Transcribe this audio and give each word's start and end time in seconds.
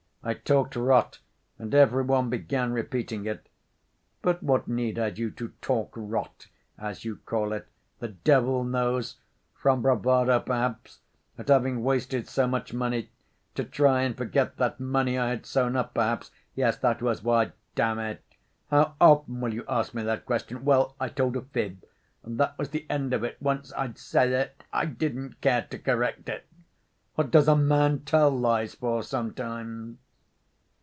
I 0.23 0.35
talked 0.35 0.75
rot, 0.75 1.17
and 1.57 1.73
every 1.73 2.03
one 2.03 2.29
began 2.29 2.71
repeating 2.73 3.25
it." 3.25 3.49
"But 4.21 4.43
what 4.43 4.67
need 4.67 4.97
had 4.97 5.17
you 5.17 5.31
to 5.31 5.53
'talk 5.63 5.93
rot,' 5.95 6.45
as 6.77 7.03
you 7.03 7.15
call 7.25 7.53
it?" 7.53 7.67
"The 7.97 8.09
devil 8.09 8.63
knows. 8.63 9.17
From 9.55 9.81
bravado 9.81 10.39
perhaps... 10.39 10.99
at 11.39 11.47
having 11.47 11.81
wasted 11.83 12.27
so 12.27 12.45
much 12.45 12.71
money.... 12.71 13.09
To 13.55 13.63
try 13.63 14.03
and 14.03 14.15
forget 14.15 14.57
that 14.57 14.79
money 14.79 15.17
I 15.17 15.29
had 15.29 15.47
sewn 15.47 15.75
up, 15.75 15.95
perhaps... 15.95 16.29
yes, 16.53 16.77
that 16.77 17.01
was 17.01 17.23
why... 17.23 17.53
damn 17.73 17.97
it... 17.97 18.23
how 18.69 18.93
often 19.01 19.41
will 19.41 19.55
you 19.55 19.65
ask 19.67 19.95
me 19.95 20.03
that 20.03 20.27
question? 20.27 20.63
Well, 20.63 20.95
I 20.99 21.09
told 21.09 21.35
a 21.35 21.41
fib, 21.41 21.83
and 22.21 22.37
that 22.39 22.59
was 22.59 22.69
the 22.69 22.85
end 22.91 23.15
of 23.15 23.23
it, 23.23 23.37
once 23.41 23.73
I'd 23.75 23.97
said 23.97 24.29
it, 24.33 24.63
I 24.71 24.85
didn't 24.85 25.41
care 25.41 25.63
to 25.71 25.79
correct 25.79 26.29
it. 26.29 26.45
What 27.15 27.31
does 27.31 27.47
a 27.47 27.55
man 27.55 28.01
tell 28.01 28.29
lies 28.29 28.75
for 28.75 29.01
sometimes?" 29.01 29.97